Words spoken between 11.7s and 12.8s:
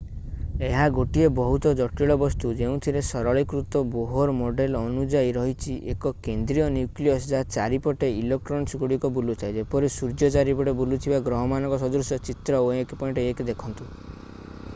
ସଦୃଶ- ଚିତ୍ର